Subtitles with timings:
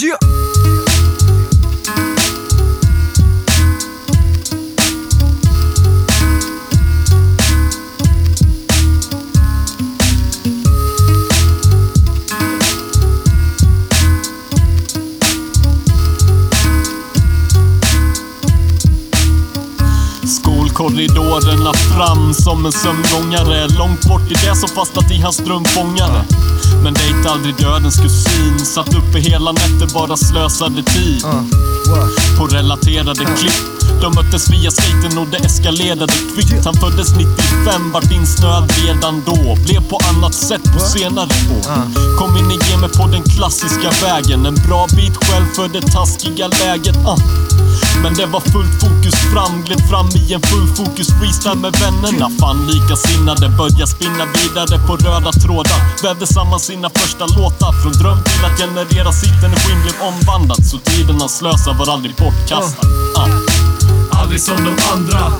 [0.00, 0.16] Yeah.
[20.26, 26.24] Skolkorridorerna fram som en sömngångare Långt bort i det som fastnat i hans strömfångare
[26.82, 28.58] men dejt aldrig dödens kusin.
[28.58, 31.22] Satt uppe hela nätter, bara slösade tid.
[32.38, 36.64] På relaterade klipp de möttes via skaten och det eskalerade kvickt.
[36.64, 39.56] Han föddes 95, vart insnöad redan då.
[39.64, 41.64] Blev på annat sätt på senare år.
[42.18, 44.46] Kom in i gamet på den klassiska vägen.
[44.46, 46.96] En bra bit själv för det taskiga läget.
[46.96, 47.18] Uh.
[48.02, 52.30] Men det var fullt fokus fram, gled fram i en full fokus freestyle med vännerna.
[52.40, 55.80] Fann likasinnade, börja spinna vidare på röda trådar.
[56.02, 57.72] Vävde samman sina första låtar.
[57.82, 62.14] Från dröm till att generera sitt, energin blev omvandlad Så tiden han slösar var aldrig
[62.16, 63.07] bortkastad.
[64.28, 65.32] Aldrig som de andra.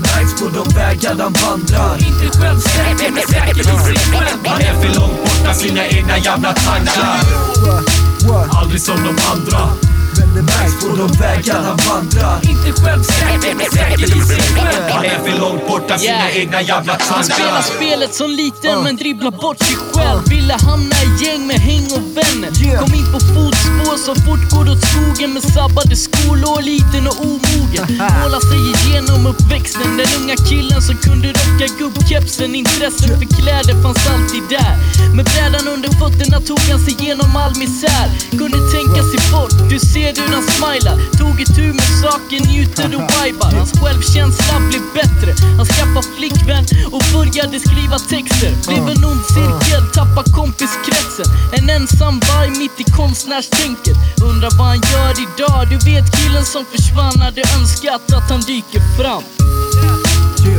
[0.00, 1.96] Märks på de vägar han vandrar.
[1.96, 6.52] Inte självsäker men säker i sig själv Han är för långt borta sina egna jävla
[6.52, 7.20] tankar.
[8.50, 9.70] Aldrig som de andra.
[10.34, 12.40] Det märks på de vägar han vandrar.
[12.42, 14.40] Inte självsäker men säker i sig
[15.06, 16.36] är för långt borta sina Yeah.
[16.36, 20.20] egna jävla Han spelar tankar spelet som liten men dribblar bort sig själv.
[20.28, 22.50] Ville hamna i gäng med häng och vänner?
[22.64, 22.80] Yeah.
[22.80, 27.86] Kom in på fotspår så fort går åt skogen med sabbade skolår, liten och omogen.
[28.22, 29.96] Måla sig igenom uppväxten.
[30.00, 34.74] Den unga killen som kunde rocka gubbkepsen Intresset för kläder fanns alltid där.
[35.16, 38.06] Med brädan under fötterna tog han sig igenom all misär.
[38.40, 40.96] Kunde tänka sig bort, du ser hur han smilar.
[41.20, 43.52] Tog ett tur med saken, njuter och vibar.
[43.58, 44.82] Hans självkänsla blev
[46.94, 48.52] och började skriva texter.
[48.68, 51.26] Blev en ond cirkel, tappade kompiskretsen.
[51.52, 53.96] En ensam varg mitt i konstnärstänket.
[54.28, 55.60] Undrar vad han gör idag.
[55.70, 59.22] Du vet killen som försvann hade önskat att han dyker fram.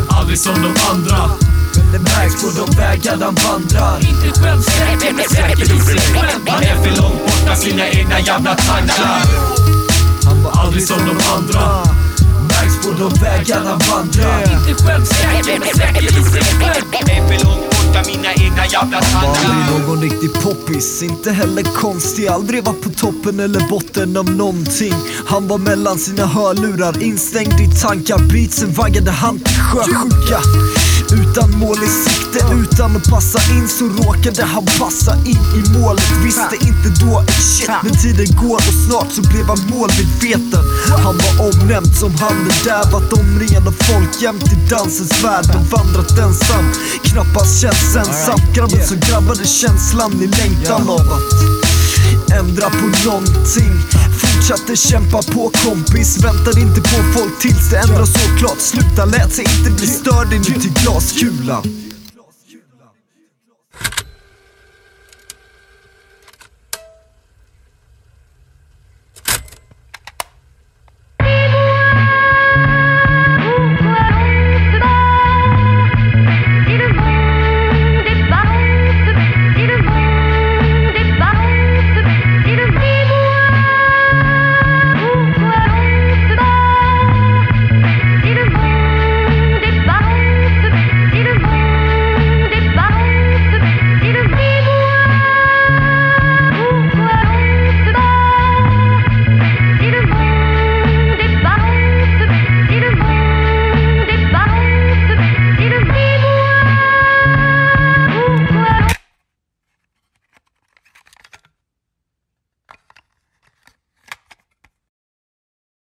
[0.10, 1.32] Aldrig som de andra.
[1.76, 3.98] Men det märks på de vägar han vandrar.
[4.00, 8.56] Inte självsäker men säker i sig själv Han är för långt borta sina egna jävla
[8.56, 9.22] tankar.
[10.26, 11.95] Han var Aldrig som de andra
[12.86, 16.22] På de vägar han vandrar Inte självsäker men säker i
[16.96, 21.64] Han är för långt borta mina egna jävla tankar aldrig någon riktig poppis, inte heller
[21.64, 22.28] konstig.
[22.28, 24.94] Aldrig var på toppen eller botten av någonting.
[25.26, 28.20] Han var mellan sina hörlurar, instängd i tankar.
[28.34, 30.40] Beatsen vaggade han till sjösjuka.
[31.12, 32.15] Utan mål i sikte,
[32.72, 36.12] utan att passa in så råkade han passa in i målet.
[36.24, 40.64] Visste inte då ett shit, men tiden går och snart så blev han målmedveten.
[41.06, 42.36] Han var omnämnd som han.
[42.48, 45.46] Den där, varit omringad av folk jämt i dansens värld.
[45.54, 46.66] Men vandrat ensam,
[47.04, 48.40] knappast känns ensam.
[48.54, 51.30] Grabben som grabbade känslan i längtan av att
[52.40, 53.74] ändra på någonting.
[54.22, 56.18] Fortsatte kämpa på kompis.
[56.24, 58.60] Väntar inte på folk tills det ändras såklart.
[58.60, 61.85] Sluta lät sig inte bli störd inuti glaskulan